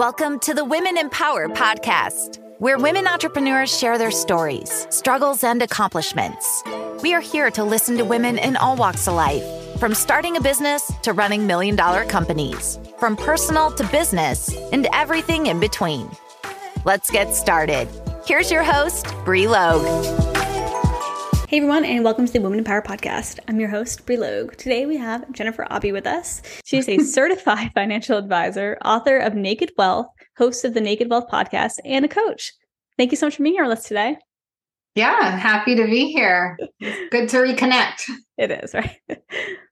[0.00, 6.62] Welcome to the Women Empower podcast, where women entrepreneurs share their stories, struggles, and accomplishments.
[7.02, 9.44] We are here to listen to women in all walks of life,
[9.78, 15.48] from starting a business to running million dollar companies, from personal to business, and everything
[15.48, 16.10] in between.
[16.86, 17.86] Let's get started.
[18.24, 20.29] Here's your host, Bri Logue.
[21.50, 23.40] Hey everyone, and welcome to the Women in Power podcast.
[23.48, 24.54] I'm your host, Bri Logue.
[24.54, 26.42] Today we have Jennifer Aube with us.
[26.64, 30.06] She's a certified financial advisor, author of Naked Wealth,
[30.36, 32.52] host of the Naked Wealth podcast, and a coach.
[32.96, 34.16] Thank you so much for being here with us today.
[34.94, 36.56] Yeah, happy to be here.
[36.78, 38.08] good to reconnect.
[38.38, 39.00] It is, right?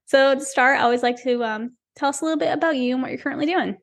[0.07, 2.95] So to start, I always like to um, tell us a little bit about you
[2.95, 3.77] and what you're currently doing.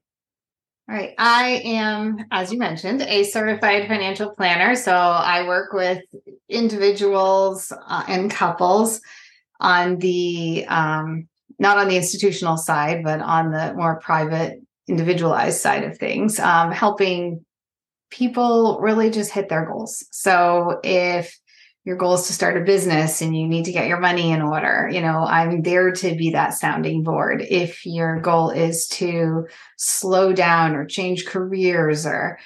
[0.88, 1.16] All right.
[1.18, 4.76] I am, as you mentioned, a certified financial planner.
[4.76, 6.04] So I work with
[6.50, 9.02] individuals uh, and couples
[9.60, 11.28] on the, um,
[11.60, 16.72] not on the institutional side, but on the more private, individualized side of things, um,
[16.72, 17.44] helping
[18.12, 20.06] people really just hit their goals.
[20.12, 21.38] So if
[21.86, 24.42] your goal is to start a business and you need to get your money in
[24.42, 24.90] order.
[24.92, 27.46] You know, I'm there to be that sounding board.
[27.48, 32.40] If your goal is to slow down or change careers or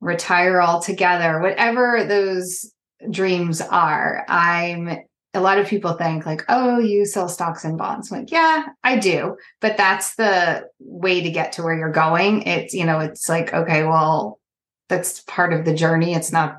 [0.00, 2.70] retire altogether, whatever those
[3.10, 4.98] dreams are, I'm
[5.34, 8.10] a lot of people think like, oh, you sell stocks and bonds.
[8.10, 9.36] I'm like, yeah, I do.
[9.60, 12.42] But that's the way to get to where you're going.
[12.42, 14.38] It's, you know, it's like, okay, well,
[14.88, 16.14] that's part of the journey.
[16.14, 16.58] It's not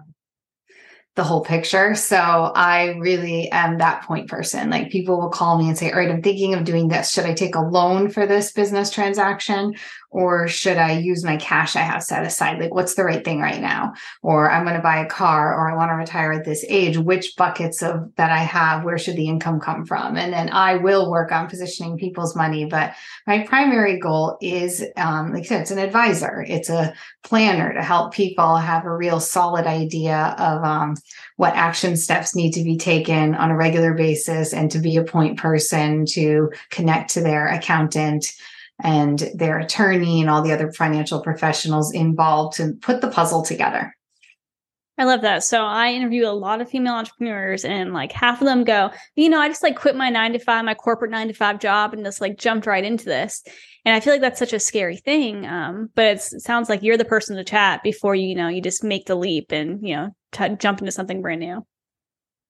[1.15, 1.95] the whole picture.
[1.95, 4.69] So I really am that point person.
[4.69, 7.11] Like people will call me and say, All right, I'm thinking of doing this.
[7.11, 9.75] Should I take a loan for this business transaction?
[10.15, 12.57] Or should I use my cash I have set aside?
[12.57, 13.91] Like, what's the right thing right now?
[14.21, 16.97] Or I'm going to buy a car or I want to retire at this age.
[16.97, 20.15] Which buckets of that I have, where should the income come from?
[20.15, 22.63] And then I will work on positioning people's money.
[22.63, 22.95] But
[23.27, 26.93] my primary goal is, um, like I said, it's an advisor, it's a
[27.25, 30.95] planner to help people have a real solid idea of um,
[31.35, 35.03] what action steps need to be taken on a regular basis and to be a
[35.03, 38.27] point person to connect to their accountant
[38.83, 43.93] and their attorney and all the other financial professionals involved to put the puzzle together.
[44.97, 45.43] I love that.
[45.43, 49.27] So I interview a lot of female entrepreneurs and like half of them go, you
[49.27, 51.93] know, I just like quit my nine to five, my corporate nine to five job
[51.93, 53.43] and just like jumped right into this.
[53.83, 55.45] And I feel like that's such a scary thing.
[55.45, 58.61] Um, but it sounds like you're the person to chat before you, you know, you
[58.61, 61.65] just make the leap and, you know, t- jump into something brand new.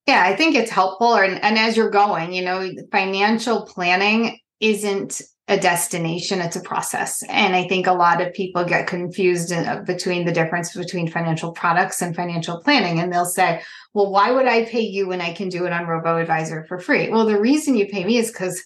[0.05, 1.15] Yeah, I think it's helpful.
[1.15, 7.21] And, and as you're going, you know, financial planning isn't a destination it's a process.
[7.29, 11.51] And i think a lot of people get confused uh, between the difference between financial
[11.51, 12.99] products and financial planning.
[12.99, 13.61] And they'll say
[13.93, 16.79] well why would i pay you when i can do it on robo advisor for
[16.79, 17.09] free?
[17.09, 18.65] Well the reason you pay me is because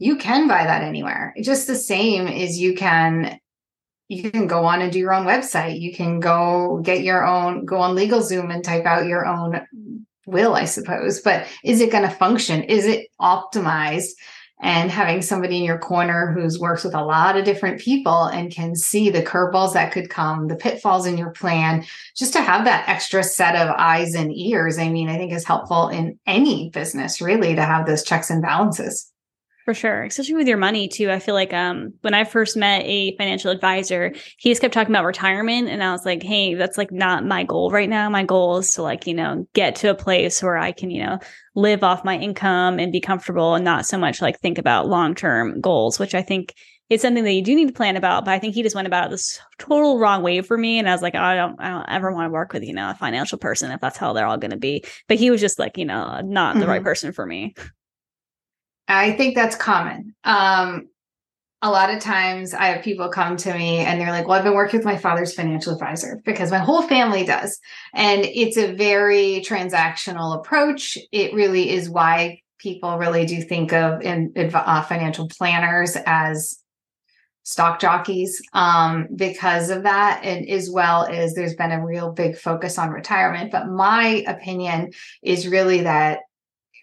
[0.00, 1.34] you can buy that anywhere.
[1.42, 3.38] Just the same as you can
[4.08, 5.80] you can go on and do your own website.
[5.80, 9.64] You can go get your own go on legalzoom and type out your own
[10.26, 11.20] will i suppose.
[11.20, 12.64] But is it going to function?
[12.64, 14.10] Is it optimized
[14.60, 18.50] and having somebody in your corner who's works with a lot of different people and
[18.50, 21.84] can see the curveballs that could come, the pitfalls in your plan,
[22.16, 25.44] just to have that extra set of eyes and ears, I mean, I think is
[25.44, 29.12] helpful in any business really to have those checks and balances.
[29.68, 31.10] For sure, especially with your money too.
[31.10, 34.94] I feel like um when I first met a financial advisor, he just kept talking
[34.94, 38.08] about retirement and I was like, "Hey, that's like not my goal right now.
[38.08, 41.04] My goal is to like, you know, get to a place where I can, you
[41.04, 41.18] know,
[41.54, 45.60] live off my income and be comfortable and not so much like think about long-term
[45.60, 46.54] goals, which I think
[46.88, 48.86] is something that you do need to plan about, but I think he just went
[48.86, 50.78] about this total wrong way for me.
[50.78, 52.72] And I was like, oh, I don't, I don't ever want to work with, you
[52.72, 54.82] know, a financial person if that's how they're all going to be.
[55.08, 56.60] But he was just like, you know, not mm-hmm.
[56.60, 56.84] the right mm-hmm.
[56.84, 57.54] person for me.
[58.88, 60.14] I think that's common.
[60.24, 60.88] Um,
[61.60, 64.44] a lot of times I have people come to me and they're like, Well, I've
[64.44, 67.58] been working with my father's financial advisor because my whole family does.
[67.94, 70.96] And it's a very transactional approach.
[71.10, 76.58] It really is why people really do think of in, uh, financial planners as
[77.42, 82.36] stock jockeys um, because of that and as well as there's been a real big
[82.36, 84.90] focus on retirement but my opinion
[85.22, 86.18] is really that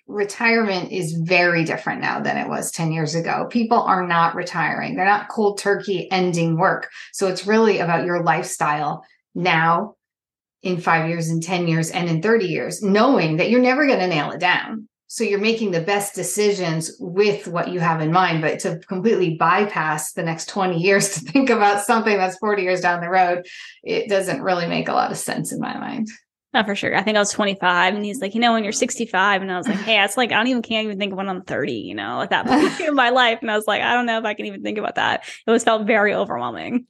[0.07, 3.47] retirement is very different now than it was 10 years ago.
[3.49, 4.95] People are not retiring.
[4.95, 6.89] They're not cold turkey ending work.
[7.11, 9.03] So it's really about your lifestyle
[9.33, 9.95] now
[10.61, 13.99] in 5 years in 10 years and in 30 years knowing that you're never going
[13.99, 14.87] to nail it down.
[15.07, 19.35] So you're making the best decisions with what you have in mind, but to completely
[19.35, 23.45] bypass the next 20 years to think about something that's 40 years down the road,
[23.83, 26.09] it doesn't really make a lot of sense in my mind.
[26.55, 26.95] Not for sure.
[26.95, 29.41] I think I was 25 and he's like, you know, when you're 65.
[29.41, 31.27] And I was like, hey, it's like, I don't even can't even think of when
[31.27, 33.39] I'm 30, you know, at that point in my life.
[33.41, 35.25] And I was like, I don't know if I can even think about that.
[35.45, 36.87] It was felt very overwhelming.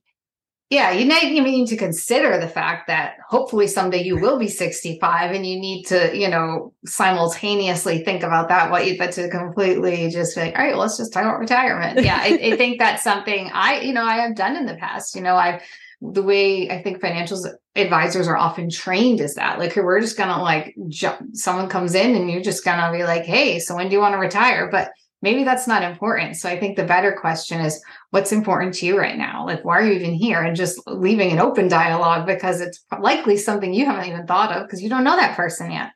[0.70, 4.50] yeah, you need, you need to consider the fact that hopefully someday you will be
[4.50, 8.70] 65 and you need to, you know, simultaneously think about that.
[8.70, 12.06] What you, but to completely just like, all right, well, let's just talk about retirement.
[12.06, 12.20] Yeah.
[12.22, 15.16] I, I think that's something I, you know, I have done in the past.
[15.16, 15.64] You know, I've,
[16.02, 17.44] the way I think financial
[17.76, 22.16] advisors are often trained is that like we're just gonna like jump someone comes in
[22.16, 24.70] and you're just gonna be like, hey, so when do you want to retire?
[24.70, 26.36] But maybe that's not important.
[26.36, 27.82] So I think the better question is
[28.12, 29.46] what's important to you right now?
[29.46, 30.42] Like, why are you even here?
[30.42, 34.64] And just leaving an open dialogue because it's likely something you haven't even thought of
[34.64, 35.92] because you don't know that person yet.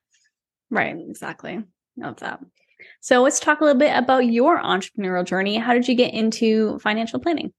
[0.72, 1.64] Right, exactly.
[1.98, 2.40] Love that.
[3.02, 5.58] So let's talk a little bit about your entrepreneurial journey.
[5.58, 7.54] How did you get into financial planning?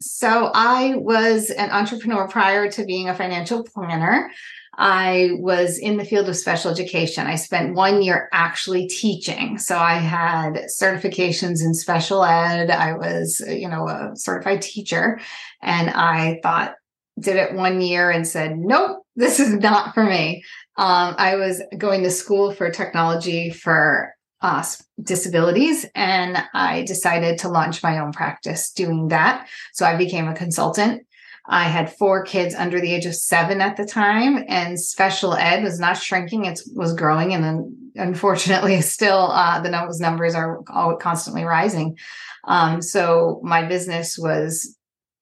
[0.00, 4.30] So I was an entrepreneur prior to being a financial planner.
[4.76, 7.26] I was in the field of special education.
[7.26, 9.58] I spent one year actually teaching.
[9.58, 12.70] So I had certifications in special ed.
[12.70, 15.20] I was, you know, a certified teacher.
[15.62, 16.74] And I thought,
[17.20, 20.42] did it one year and said, nope, this is not for me.
[20.76, 24.13] Um, I was going to school for technology for
[24.44, 24.64] uh,
[25.02, 29.48] disabilities and I decided to launch my own practice doing that.
[29.72, 31.06] So I became a consultant
[31.46, 35.62] I had four kids under the age of seven at the time, and special ed
[35.62, 40.60] was not shrinking; it was growing, and then unfortunately, still uh, the numbers numbers are
[40.70, 41.98] all constantly rising.
[42.44, 44.76] Um, so my business was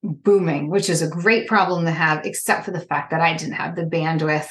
[0.05, 3.55] booming, which is a great problem to have, except for the fact that I didn't
[3.55, 4.51] have the bandwidth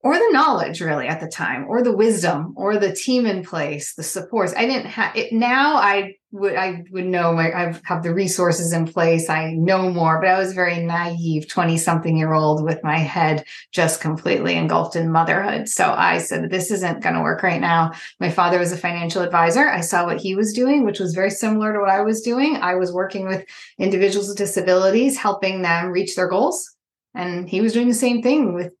[0.00, 3.94] or the knowledge really at the time or the wisdom or the team in place
[3.94, 4.54] the supports.
[4.56, 8.72] I didn't have it now i would i would know my i have the resources
[8.72, 9.28] in place.
[9.28, 13.44] I know more but i was very naive 20 something year old with my head
[13.72, 15.68] just completely engulfed in motherhood.
[15.68, 17.92] So i said this isn't going to work right now.
[18.20, 19.68] My father was a financial advisor.
[19.68, 22.56] I saw what he was doing which was very similar to what i was doing.
[22.56, 23.44] I was working with
[23.78, 26.76] individuals with disabilities helping them reach their goals
[27.14, 28.72] and he was doing the same thing with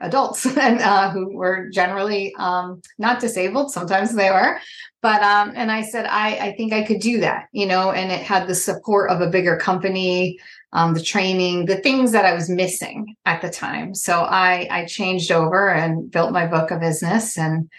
[0.00, 3.70] adults and uh, who were generally um, not disabled.
[3.70, 4.58] Sometimes they were,
[5.02, 8.10] but um, and I said I I think I could do that, you know, and
[8.12, 10.38] it had the support of a bigger company,
[10.72, 13.94] um, the training, the things that I was missing at the time.
[13.94, 17.70] So I I changed over and built my book of business, and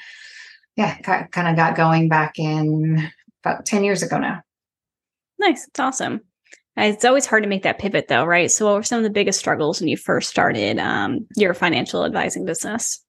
[0.75, 3.11] yeah, kind of got going back in
[3.43, 4.41] about ten years ago now.
[5.39, 6.21] Nice, it's awesome.
[6.77, 8.51] It's always hard to make that pivot though, right?
[8.51, 12.05] So what were some of the biggest struggles when you first started um, your financial
[12.05, 13.03] advising business?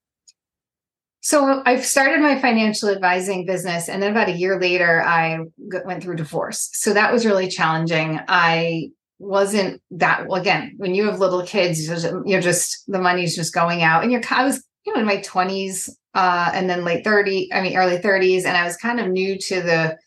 [1.20, 5.40] So I started my financial advising business, and then about a year later, I
[5.84, 6.70] went through divorce.
[6.72, 8.20] So that was really challenging.
[8.28, 10.40] I wasn't that well.
[10.40, 11.86] Again, when you have little kids,
[12.24, 14.22] you're just the money's just going out, and you're.
[14.30, 17.52] I was you know in my twenties, uh, and then late thirty.
[17.52, 19.98] I mean, early thirties, and I was kind of new to the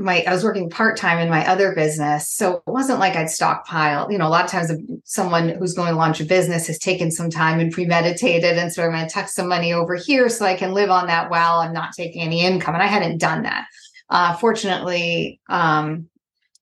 [0.00, 3.30] my I was working part time in my other business, so it wasn't like I'd
[3.30, 4.10] stockpile.
[4.10, 4.72] You know, a lot of times
[5.04, 8.84] someone who's going to launch a business has taken some time and premeditated, and so
[8.84, 11.60] I'm going to tuck some money over here so I can live on that while
[11.60, 12.74] I'm not taking any income.
[12.74, 13.66] And I hadn't done that.
[14.08, 16.08] Uh, fortunately, um,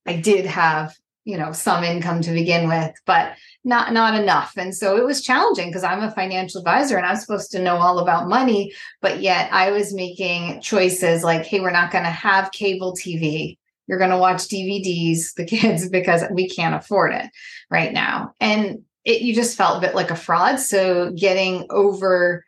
[0.07, 0.95] I did have
[1.29, 3.35] you know some income to begin with, but
[3.65, 4.57] not not enough.
[4.57, 7.77] And so it was challenging because i'm a financial advisor and i'm supposed to know
[7.77, 12.11] all about money but yet i was making choices like hey we're not going to
[12.11, 17.31] have cable tv you're going to watch dvds the kids because we can't afford it
[17.71, 18.35] right now.
[18.41, 20.61] And it you just felt a bit like a fraud.
[20.61, 22.45] So getting over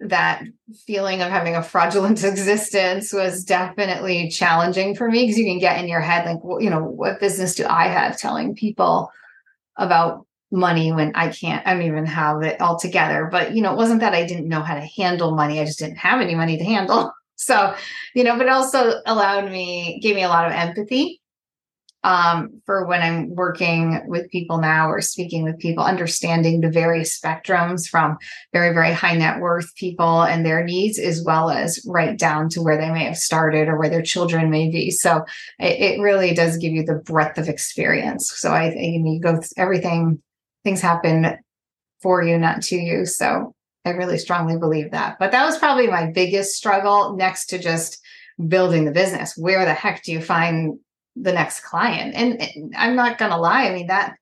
[0.00, 0.44] that
[0.86, 5.82] feeling of having a fraudulent existence was definitely challenging for me because you can get
[5.82, 9.10] in your head like well, you know what business do i have telling people
[9.76, 13.28] about money when I can't, I don't even have it all together.
[13.30, 15.60] But, you know, it wasn't that I didn't know how to handle money.
[15.60, 17.12] I just didn't have any money to handle.
[17.40, 17.72] So,
[18.16, 21.20] you know, but it also allowed me, gave me a lot of empathy
[22.08, 27.20] um, for when I'm working with people now or speaking with people, understanding the various
[27.20, 28.16] spectrums from
[28.54, 32.62] very, very high net worth people and their needs, as well as right down to
[32.62, 34.90] where they may have started or where their children may be.
[34.90, 35.26] So
[35.58, 38.32] it, it really does give you the breadth of experience.
[38.34, 40.22] So I think you go everything
[40.64, 41.36] things happen
[42.00, 43.04] for you, not to you.
[43.04, 45.18] So I really strongly believe that.
[45.18, 48.00] But that was probably my biggest struggle next to just
[48.46, 49.36] building the business.
[49.36, 50.78] Where the heck do you find
[51.20, 52.14] the next client?
[52.14, 53.66] And, I'm not going to lie.
[53.66, 54.16] I mean, that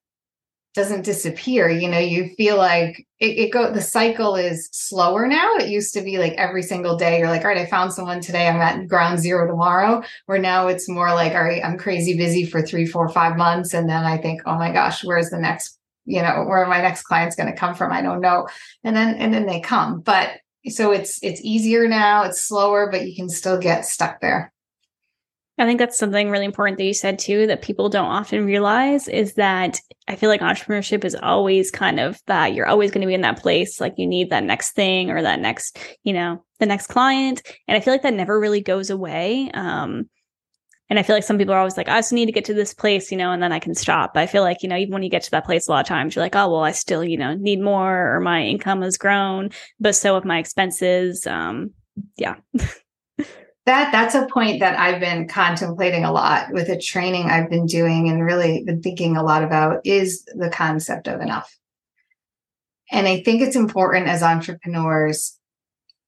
[0.73, 1.69] doesn't disappear.
[1.69, 5.55] You know, you feel like it, it go, the cycle is slower now.
[5.55, 8.21] It used to be like every single day, you're like, all right, I found someone
[8.21, 8.47] today.
[8.47, 10.03] I'm at ground zero tomorrow.
[10.27, 13.73] Where now it's more like, all right, I'm crazy busy for three, four, five months.
[13.73, 15.77] And then I think, oh my gosh, where's the next
[16.07, 18.47] you know where my next client's going to come from i don't know
[18.83, 20.37] and then and then they come but
[20.69, 24.51] so it's it's easier now it's slower but you can still get stuck there
[25.59, 29.07] I think that's something really important that you said too that people don't often realize
[29.07, 33.07] is that I feel like entrepreneurship is always kind of that you're always going to
[33.07, 36.43] be in that place like you need that next thing or that next, you know,
[36.59, 39.49] the next client and I feel like that never really goes away.
[39.53, 40.09] Um
[40.89, 42.53] and I feel like some people are always like, I just need to get to
[42.53, 44.13] this place, you know, and then I can stop.
[44.13, 45.81] But I feel like, you know, even when you get to that place, a lot
[45.81, 48.81] of times you're like, oh, well, I still, you know, need more or my income
[48.83, 49.49] has grown,
[49.81, 51.27] but so have my expenses.
[51.27, 51.71] Um,
[52.15, 52.35] yeah.
[53.67, 57.65] that that's a point that I've been contemplating a lot with a training I've been
[57.65, 61.53] doing and really been thinking a lot about is the concept of enough.
[62.89, 65.37] And I think it's important as entrepreneurs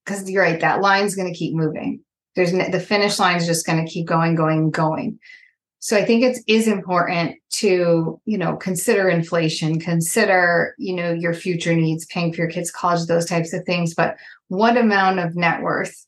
[0.06, 2.00] because you're right, that line's going to keep moving.
[2.36, 5.20] There's the finish line is just going to keep going, going, going.
[5.80, 11.34] So I think it is important to, you know, consider inflation, consider, you know, your
[11.34, 13.94] future needs, paying for your kids' college, those types of things.
[13.94, 14.16] But
[14.48, 16.06] what amount of net worth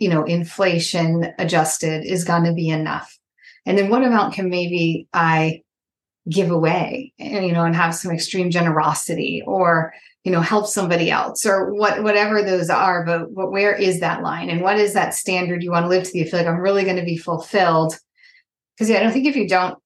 [0.00, 3.16] you know, inflation adjusted is going to be enough.
[3.66, 5.62] And then what amount can maybe I
[6.28, 9.92] give away, and, you know, and have some extreme generosity or,
[10.24, 13.04] you know, help somebody else or what, whatever those are.
[13.04, 16.04] But, but where is that line and what is that standard you want to live
[16.04, 16.18] to?
[16.18, 17.98] You feel like I'm really going to be fulfilled.
[18.78, 19.78] Cause yeah, I don't think if you don't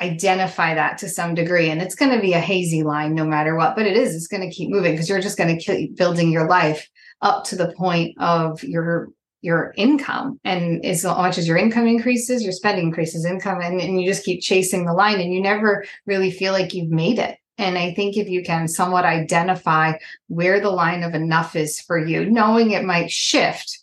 [0.00, 3.54] identify that to some degree and it's going to be a hazy line no matter
[3.54, 5.96] what, but it is, it's going to keep moving because you're just going to keep
[5.96, 6.90] building your life
[7.22, 9.08] up to the point of your
[9.42, 10.40] your income.
[10.44, 14.24] And as much as your income increases, your spending increases income and, and you just
[14.24, 17.36] keep chasing the line and you never really feel like you've made it.
[17.58, 19.94] And I think if you can somewhat identify
[20.28, 23.80] where the line of enough is for you, knowing it might shift,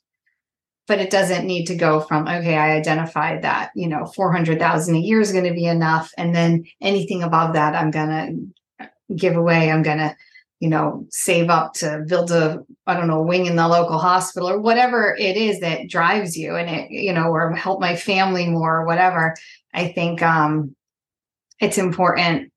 [0.87, 4.99] but it doesn't need to go from, okay, I identified that, you know, 400,000 a
[4.99, 6.11] year is going to be enough.
[6.17, 8.09] And then anything above that, I'm going
[8.79, 9.69] to give away.
[9.69, 10.15] I'm going to
[10.59, 14.49] you know, save up to build a, I don't know, wing in the local hospital
[14.49, 18.47] or whatever it is that drives you and it, you know, or help my family
[18.47, 19.35] more or whatever.
[19.73, 20.75] I think um,
[21.59, 22.51] it's important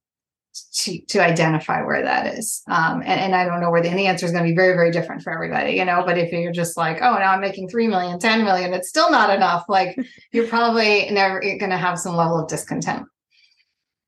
[0.75, 2.63] to to identify where that is.
[2.69, 4.75] Um, and, and I don't know where the, the answer is going to be very,
[4.75, 7.69] very different for everybody, you know, but if you're just like, oh, now I'm making
[7.69, 9.65] 3 million, 10 million, it's still not enough.
[9.69, 9.97] Like
[10.33, 13.07] you're probably never going to have some level of discontent.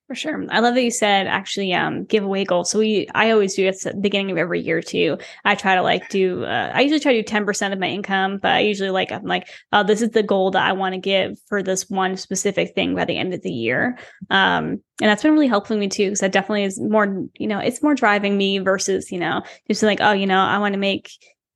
[0.07, 0.45] For sure.
[0.51, 2.71] I love that you said actually um giveaway goals.
[2.71, 5.17] So we I always do at the beginning of every year too.
[5.47, 8.37] I try to like do uh, I usually try to do 10% of my income,
[8.37, 11.01] but I usually like I'm like, oh, this is the goal that I want to
[11.01, 13.97] give for this one specific thing by the end of the year.
[14.29, 17.59] Um and that's been really helping me too because that definitely is more, you know,
[17.59, 20.79] it's more driving me versus, you know, just like, oh, you know, I want to
[20.79, 21.13] make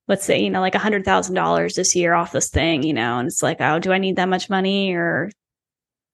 [0.07, 2.93] let's say, you know, like a hundred thousand dollars this year off this thing, you
[2.93, 5.29] know, and it's like, oh, do I need that much money or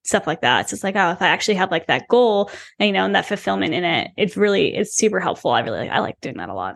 [0.05, 0.69] stuff like that.
[0.69, 3.25] So it's like, oh, if I actually have like that goal, you know, and that
[3.25, 5.51] fulfillment in it, it's really, it's super helpful.
[5.51, 6.75] I really, I like doing that a lot.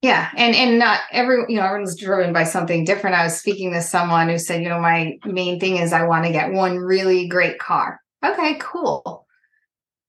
[0.00, 0.30] Yeah.
[0.36, 3.14] And, and not every, you know, everyone's driven by something different.
[3.14, 6.24] I was speaking to someone who said, you know, my main thing is I want
[6.26, 8.00] to get one really great car.
[8.24, 9.21] Okay, cool.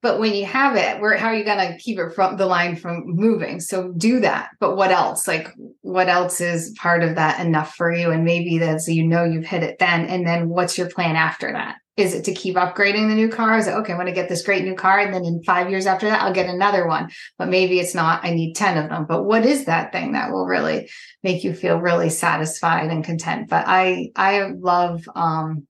[0.03, 2.45] But when you have it, where how are you going to keep it from the
[2.45, 3.61] line from moving?
[3.61, 4.49] So do that.
[4.59, 5.27] But what else?
[5.27, 5.47] Like
[5.81, 8.11] what else is part of that enough for you?
[8.11, 10.05] And maybe that's you know you've hit it then.
[10.05, 11.77] And then what's your plan after that?
[11.95, 13.57] Is it to keep upgrading the new car?
[13.57, 13.93] Is it okay?
[13.93, 16.23] I'm going to get this great new car, and then in five years after that,
[16.23, 17.11] I'll get another one.
[17.37, 18.25] But maybe it's not.
[18.25, 19.05] I need ten of them.
[19.07, 20.89] But what is that thing that will really
[21.21, 23.47] make you feel really satisfied and content?
[23.47, 25.67] But I I love um,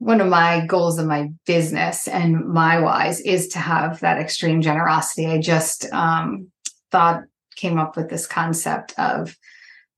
[0.00, 4.62] one of my goals of my business and my wise is to have that extreme
[4.62, 5.26] generosity.
[5.26, 6.50] I just um,
[6.90, 9.36] thought came up with this concept of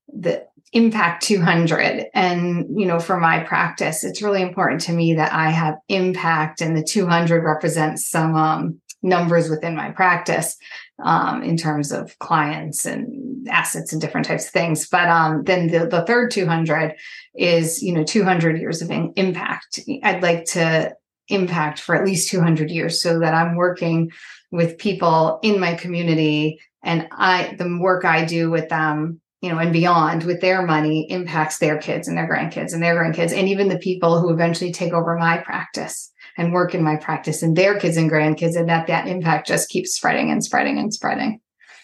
[0.09, 5.31] the impact 200 and you know for my practice it's really important to me that
[5.31, 10.57] i have impact and the 200 represents some um, numbers within my practice
[11.01, 14.87] um, in terms of clients and assets and different types of things.
[14.87, 16.95] But um, then the, the third 200
[17.35, 19.79] is you know 200 years of in- impact.
[20.03, 20.95] I'd like to
[21.29, 24.11] impact for at least 200 years so that i'm working
[24.51, 29.59] with people in my community and i the work i do with them you know,
[29.59, 33.49] and beyond with their money impacts their kids and their grandkids and their grandkids, and
[33.49, 37.55] even the people who eventually take over my practice and work in my practice and
[37.55, 41.39] their kids and grandkids, and that that impact just keeps spreading and spreading and spreading.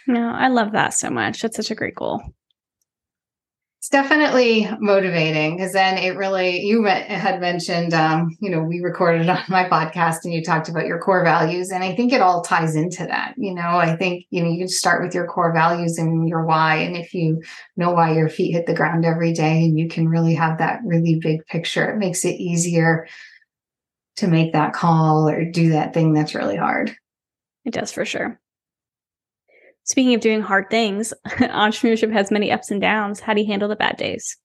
[0.08, 1.42] No, I love that so much.
[1.42, 2.22] That's such a great goal
[3.80, 9.30] it's definitely motivating because then it really you had mentioned um, you know we recorded
[9.30, 12.42] on my podcast and you talked about your core values and i think it all
[12.42, 15.98] ties into that you know i think you know you start with your core values
[15.98, 17.42] and your why and if you
[17.78, 20.82] know why your feet hit the ground every day and you can really have that
[20.84, 23.08] really big picture it makes it easier
[24.20, 26.96] to make that call or do that thing that's really hard
[27.66, 28.40] it does for sure
[29.90, 33.22] Speaking of doing hard things, entrepreneurship has many ups and downs.
[33.22, 34.38] How do you handle the bad days?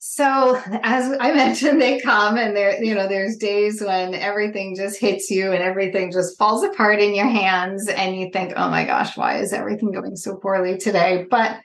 [0.00, 5.00] So as I mentioned, they come and there, you know, there's days when everything just
[5.00, 8.84] hits you and everything just falls apart in your hands and you think, oh my
[8.84, 11.26] gosh, why is everything going so poorly today?
[11.30, 11.58] But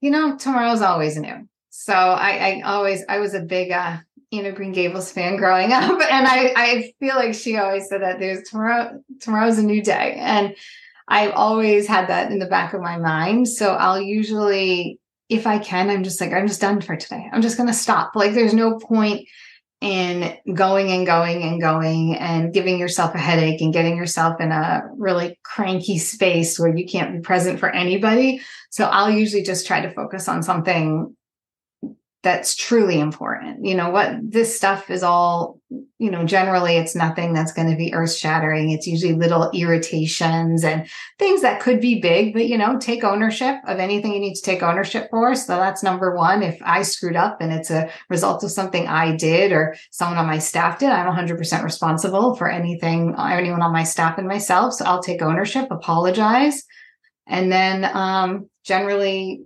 [0.00, 1.46] you know, tomorrow's always new.
[1.68, 3.98] So I, I always I was a big uh
[4.32, 6.00] Anne Green Gables fan growing up.
[6.00, 10.16] And I, I feel like she always said that there's tomorrow, tomorrow's a new day.
[10.18, 10.56] And
[11.08, 13.48] I've always had that in the back of my mind.
[13.48, 14.98] So I'll usually
[15.32, 17.28] if I can, I'm just like, I'm just done for today.
[17.32, 18.14] I'm just to stop.
[18.14, 19.26] Like, there's no point
[19.80, 24.52] in going and going and going and giving yourself a headache and getting yourself in
[24.52, 28.40] a really cranky space where you can't be present for anybody.
[28.70, 31.16] So I'll usually just try to focus on something
[32.22, 33.64] that's truly important.
[33.64, 35.60] You know, what this stuff is all,
[35.98, 38.70] you know, generally it's nothing that's going to be earth shattering.
[38.70, 40.88] It's usually little irritations and
[41.18, 44.42] things that could be big, but, you know, take ownership of anything you need to
[44.42, 45.34] take ownership for.
[45.34, 46.44] So that's number one.
[46.44, 50.26] If I screwed up and it's a result of something I did or someone on
[50.26, 54.74] my staff did, I'm 100% responsible for anything, anyone on my staff and myself.
[54.74, 56.62] So I'll take ownership, apologize.
[57.26, 59.42] And then um, generally,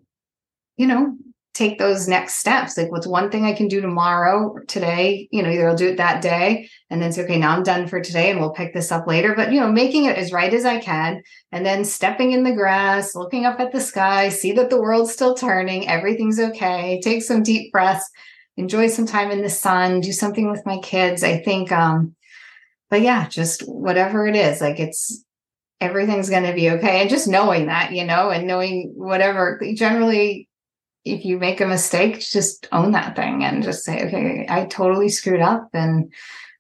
[0.77, 1.17] you know,
[1.57, 2.77] take those next steps.
[2.77, 5.27] Like, what's one thing I can do tomorrow or today?
[5.33, 7.87] You know, either I'll do it that day and then say, okay, now I'm done
[7.87, 9.35] for today and we'll pick this up later.
[9.35, 11.23] But, you know, making it as right as I can
[11.53, 15.13] and then stepping in the grass, looking up at the sky, see that the world's
[15.13, 18.11] still turning, everything's okay, take some deep breaths,
[18.59, 21.25] enjoy some time in the sun, do something with my kids.
[21.25, 22.15] I think, um,
[22.91, 25.25] but yeah, just whatever it is, like it's,
[25.81, 27.01] everything's going to be okay.
[27.01, 30.49] And just knowing that, you know, and knowing whatever generally
[31.07, 35.09] if you make a mistake, just own that thing and just say, okay, I totally
[35.09, 35.69] screwed up.
[35.73, 36.13] And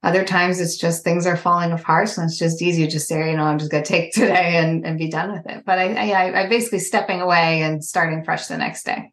[0.03, 2.09] other times it's just things are falling apart.
[2.09, 4.57] So it's just easy to just say, you know, I'm just going to take today
[4.57, 5.65] and, and be done with it.
[5.67, 9.12] But I, I, I basically stepping away and starting fresh the next day.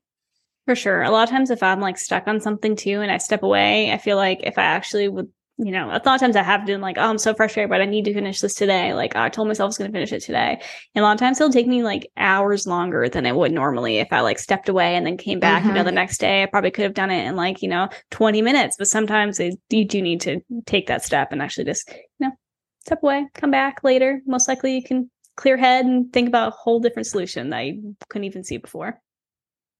[0.66, 1.02] For sure.
[1.02, 3.92] A lot of times if I'm like stuck on something too and I step away,
[3.92, 6.66] I feel like if I actually would you know, a lot of times I have
[6.66, 8.94] been like, oh, I'm so frustrated, but I need to finish this today.
[8.94, 10.60] Like I told myself I was going to finish it today.
[10.96, 13.98] And a lot of times it'll take me like hours longer than it would normally
[13.98, 15.60] if I like stepped away and then came back.
[15.60, 15.70] Mm-hmm.
[15.70, 15.88] You know, mm-hmm.
[15.88, 18.78] the next day I probably could have done it in like, you know, 20 minutes.
[18.80, 22.32] But sometimes they, you do need to take that step and actually just, you know,
[22.84, 24.22] step away, come back later.
[24.26, 27.96] Most likely you can clear head and think about a whole different solution that you
[28.10, 29.00] couldn't even see before.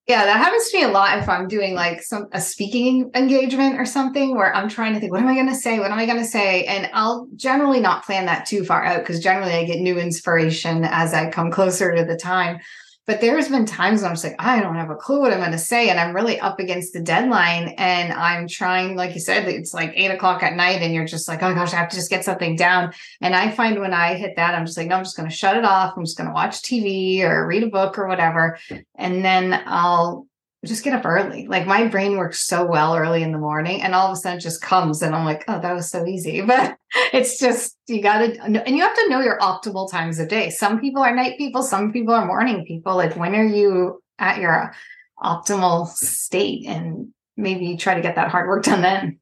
[0.06, 3.80] Yeah, that happens to me a lot if I'm doing like some a speaking engagement
[3.80, 5.78] or something where I'm trying to think, what am I going to say?
[5.78, 6.64] What am I going to say?
[6.66, 10.84] And I'll generally not plan that too far out because generally I get new inspiration
[10.84, 12.58] as I come closer to the time.
[13.06, 15.38] But there's been times when I'm just like, I don't have a clue what I'm
[15.38, 15.90] going to say.
[15.90, 17.74] And I'm really up against the deadline.
[17.76, 21.28] And I'm trying, like you said, it's like eight o'clock at night and you're just
[21.28, 22.94] like, oh gosh, I have to just get something down.
[23.20, 25.34] And I find when I hit that, I'm just like, no, I'm just going to
[25.34, 25.94] shut it off.
[25.96, 28.58] I'm just going to watch TV or read a book or whatever.
[28.94, 30.26] And then I'll
[30.64, 31.46] just get up early.
[31.46, 34.38] Like my brain works so well early in the morning and all of a sudden
[34.38, 36.40] it just comes and I'm like, oh, that was so easy.
[36.46, 36.76] But
[37.12, 40.50] it's just, you got to, and you have to know your optimal times of day.
[40.50, 42.96] Some people are night people, some people are morning people.
[42.96, 44.74] Like when are you at your
[45.22, 49.18] optimal state and maybe try to get that hard work done then.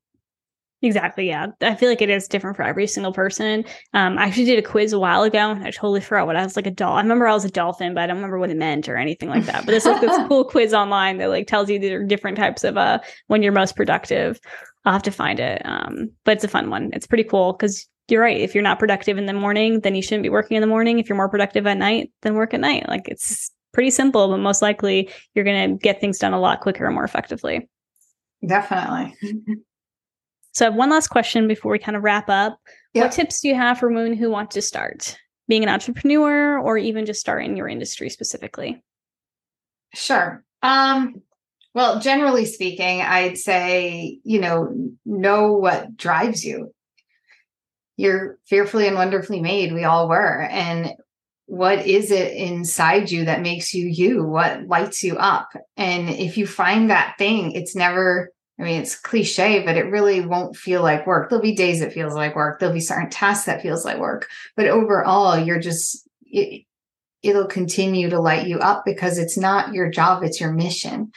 [0.84, 1.28] Exactly.
[1.28, 1.46] Yeah.
[1.60, 3.64] I feel like it is different for every single person.
[3.94, 5.56] Um, I actually did a quiz a while ago.
[5.62, 6.96] I totally forgot what I was like a doll.
[6.96, 9.28] I remember I was a dolphin, but I don't remember what it meant or anything
[9.28, 9.64] like that.
[9.64, 12.64] But there's like this cool quiz online that like tells you there are different types
[12.64, 14.40] of uh when you're most productive.
[14.84, 15.62] I'll have to find it.
[15.64, 16.90] Um, but it's a fun one.
[16.92, 18.40] It's pretty cool because you're right.
[18.40, 20.98] If you're not productive in the morning, then you shouldn't be working in the morning.
[20.98, 22.88] If you're more productive at night, then work at night.
[22.88, 26.86] Like it's pretty simple, but most likely you're gonna get things done a lot quicker
[26.86, 27.68] and more effectively.
[28.44, 29.14] Definitely.
[30.52, 32.58] So I have one last question before we kind of wrap up.
[32.94, 33.04] Yep.
[33.04, 36.76] What tips do you have for women who want to start being an entrepreneur or
[36.78, 38.82] even just start in your industry specifically?
[39.94, 40.44] Sure.
[40.62, 41.22] Um,
[41.74, 44.74] well, generally speaking, I'd say, you know,
[45.06, 46.74] know what drives you.
[47.96, 49.72] You're fearfully and wonderfully made.
[49.72, 50.42] We all were.
[50.42, 50.92] And
[51.46, 54.24] what is it inside you that makes you you?
[54.24, 55.48] What lights you up?
[55.76, 58.30] And if you find that thing, it's never
[58.62, 61.28] I mean, it's cliche, but it really won't feel like work.
[61.28, 62.60] There'll be days it feels like work.
[62.60, 66.62] There'll be certain tasks that feels like work, but overall, you're just it,
[67.24, 71.10] it'll continue to light you up because it's not your job; it's your mission.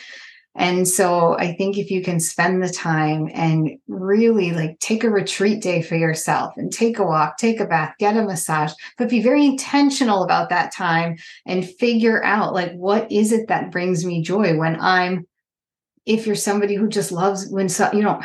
[0.56, 5.10] And so, I think if you can spend the time and really like take a
[5.10, 9.10] retreat day for yourself and take a walk, take a bath, get a massage, but
[9.10, 14.04] be very intentional about that time and figure out like what is it that brings
[14.04, 15.28] me joy when I'm
[16.06, 18.20] if you're somebody who just loves when so, you know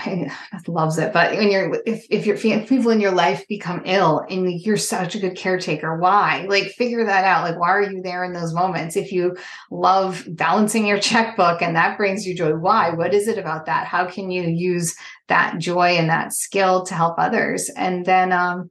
[0.66, 4.24] loves it but when you're if, if your if people in your life become ill
[4.28, 6.46] and you're such a good caretaker why?
[6.48, 7.44] Like figure that out.
[7.44, 8.96] Like why are you there in those moments?
[8.96, 9.36] If you
[9.70, 12.90] love balancing your checkbook and that brings you joy why?
[12.90, 13.86] What is it about that?
[13.86, 14.96] How can you use
[15.28, 17.70] that joy and that skill to help others?
[17.70, 18.70] And then um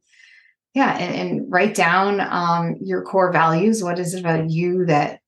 [0.74, 3.84] yeah and, and write down um your core values.
[3.84, 5.18] What is it about you that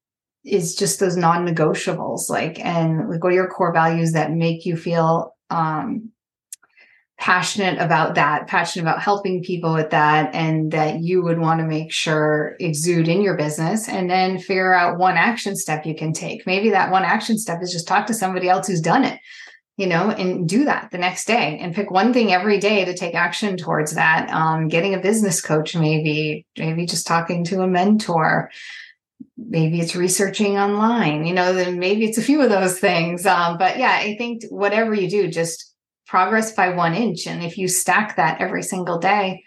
[0.44, 4.76] is just those non-negotiables like and like what are your core values that make you
[4.76, 6.12] feel um
[7.22, 11.68] passionate about that passionate about helping people with that and that you would want to
[11.68, 16.14] make sure exude in your business and then figure out one action step you can
[16.14, 16.48] take?
[16.48, 19.20] Maybe that one action step is just talk to somebody else who's done it
[19.78, 22.94] you know and do that the next day and pick one thing every day to
[22.94, 27.68] take action towards that um, getting a business coach maybe maybe just talking to a
[27.68, 28.52] mentor
[29.48, 33.58] maybe it's researching online you know then maybe it's a few of those things um,
[33.58, 35.74] but yeah i think whatever you do just
[36.08, 39.42] progress by one inch and if you stack that every single day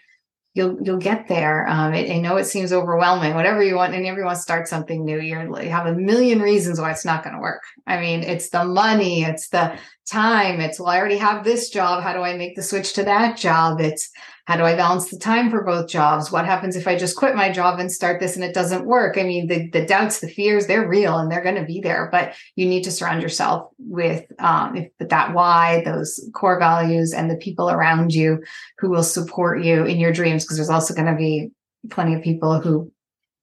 [0.55, 1.67] you'll you'll get there.
[1.67, 5.19] Um, it, i know it seems overwhelming whatever you want and everyone starts something new
[5.19, 7.61] you're, you have a million reasons why it's not going to work.
[7.85, 9.77] I mean it's the money it's the
[10.09, 13.03] time it's well i already have this job how do i make the switch to
[13.03, 13.79] that job?
[13.81, 14.09] It's
[14.45, 16.31] how do I balance the time for both jobs?
[16.31, 19.17] What happens if I just quit my job and start this and it doesn't work?
[19.17, 22.09] I mean, the, the doubts, the fears, they're real and they're going to be there,
[22.11, 27.29] but you need to surround yourself with um, if, that why, those core values, and
[27.29, 28.43] the people around you
[28.77, 31.49] who will support you in your dreams, because there's also going to be
[31.89, 32.91] plenty of people who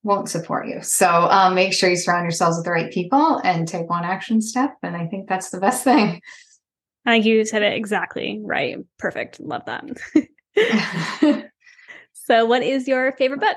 [0.04, 0.82] won't support you.
[0.82, 4.40] So um, make sure you surround yourselves with the right people and take one action
[4.40, 4.76] step.
[4.84, 6.20] And I think that's the best thing.
[7.04, 8.76] I think you said it exactly right.
[8.98, 9.40] Perfect.
[9.40, 9.84] Love that.
[12.12, 13.56] so, what is your favorite book?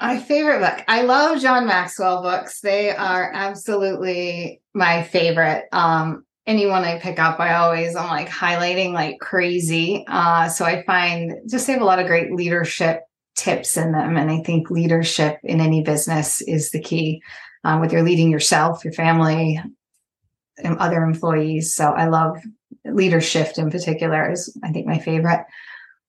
[0.00, 0.84] My favorite book.
[0.88, 2.60] I love John Maxwell books.
[2.60, 5.64] They are absolutely my favorite.
[5.72, 10.04] Um, anyone I pick up, I always I'm like highlighting like crazy.
[10.06, 13.02] Uh, so I find just they have a lot of great leadership
[13.36, 17.22] tips in them, and I think leadership in any business is the key.
[17.64, 19.60] Um, whether you're leading yourself, your family,
[20.62, 21.74] and other employees.
[21.74, 22.38] So I love
[22.84, 25.44] leadership in particular is I think my favorite.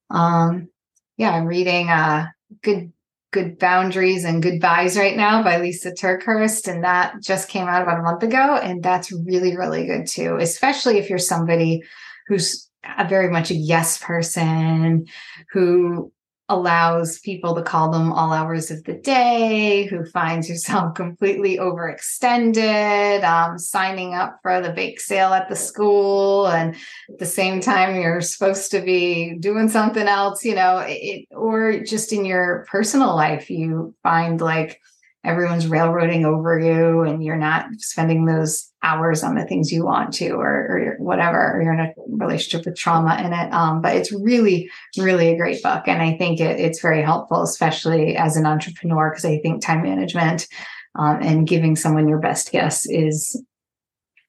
[0.09, 0.69] Um,
[1.17, 2.27] yeah, I'm reading uh,
[2.61, 2.91] Good
[3.31, 7.99] Good Boundaries and Goodbyes right now by Lisa TerKeurst, and that just came out about
[7.99, 11.81] a month ago, and that's really really good too, especially if you're somebody
[12.27, 15.05] who's a very much a yes person
[15.51, 16.11] who
[16.49, 23.23] allows people to call them all hours of the day, who finds yourself completely overextended,
[23.23, 26.75] um, signing up for the bake sale at the school, and
[27.09, 31.81] at the same time you're supposed to be doing something else, you know, it, or
[31.81, 34.79] just in your personal life, you find like
[35.23, 40.13] everyone's railroading over you and you're not spending those hours on the things you want
[40.13, 43.53] to or, or whatever or you're in a relationship with trauma in it.
[43.53, 45.83] Um, but it's really really a great book.
[45.87, 49.83] And i think it, it's very helpful especially as an entrepreneur because i think time
[49.83, 50.47] management
[50.95, 53.41] um, and giving someone your best guess is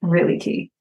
[0.01, 0.71] really key.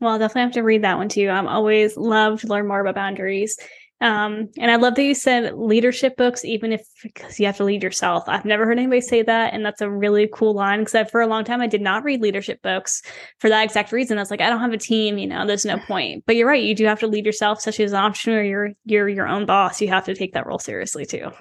[0.00, 1.28] Well I'll definitely have to read that one too.
[1.28, 3.58] I'm always love to learn more about boundaries
[4.00, 7.64] um, and I love that you said leadership books, even if because you have to
[7.64, 8.24] lead yourself.
[8.28, 10.84] I've never heard anybody say that, and that's a really cool line.
[10.84, 13.02] Because for a long time, I did not read leadership books
[13.40, 14.16] for that exact reason.
[14.16, 16.22] I was like, I don't have a team, you know, there's no point.
[16.26, 18.42] But you're right, you do have to lead yourself, especially as an entrepreneur.
[18.42, 19.80] You're you're your own boss.
[19.80, 21.32] You have to take that role seriously too.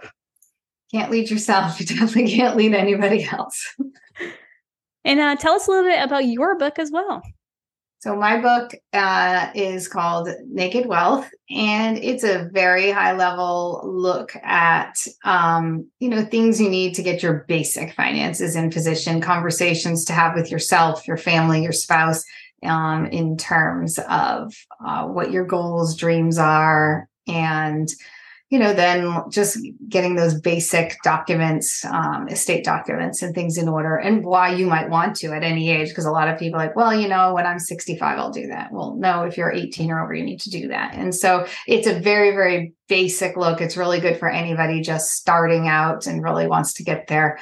[0.91, 1.79] Can't lead yourself.
[1.79, 3.75] You definitely can't lead anybody else.
[5.05, 7.21] and uh, tell us a little bit about your book as well.
[7.99, 14.35] So my book uh, is called Naked Wealth, and it's a very high level look
[14.43, 20.05] at um, you know things you need to get your basic finances in position, conversations
[20.05, 22.23] to have with yourself, your family, your spouse,
[22.63, 24.53] um, in terms of
[24.85, 27.89] uh, what your goals, dreams are, and
[28.49, 29.57] you know, then just
[29.89, 34.89] getting those basic documents, um, estate documents and things in order and why you might
[34.89, 35.89] want to at any age.
[35.89, 38.71] Because a lot of people like, well, you know, when I'm 65, I'll do that.
[38.71, 40.93] Well, no, if you're 18 or over, you need to do that.
[40.95, 43.59] And so it's a very, very basic look.
[43.59, 47.39] It's really good for anybody just starting out and really wants to get their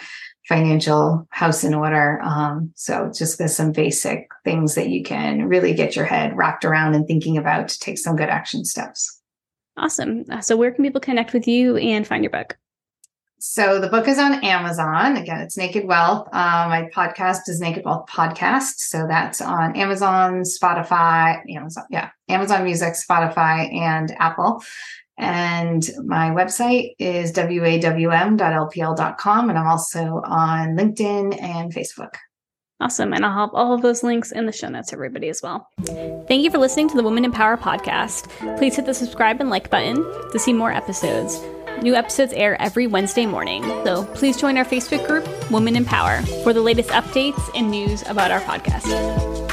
[0.47, 2.19] financial house in order.
[2.23, 6.95] Um, so just some basic things that you can really get your head wrapped around
[6.95, 9.21] and thinking about to take some good action steps.
[9.77, 10.25] Awesome.
[10.29, 12.57] Uh, so, where can people connect with you and find your book?
[13.39, 15.17] So, the book is on Amazon.
[15.17, 16.27] Again, it's Naked Wealth.
[16.31, 18.77] Uh, my podcast is Naked Wealth Podcast.
[18.77, 24.63] So, that's on Amazon, Spotify, Amazon, yeah, Amazon Music, Spotify, and Apple.
[25.17, 28.39] And my website is wawm.lpl.com.
[29.49, 32.15] And I'm also on LinkedIn and Facebook.
[32.81, 33.13] Awesome.
[33.13, 35.69] And I'll have all of those links in the show notes, everybody, as well.
[36.27, 38.27] Thank you for listening to the Women in Power podcast.
[38.57, 39.95] Please hit the subscribe and like button
[40.31, 41.41] to see more episodes.
[41.81, 46.21] New episodes air every Wednesday morning, so please join our Facebook group, Women in Power,
[46.43, 49.44] for the latest updates and news about our podcast.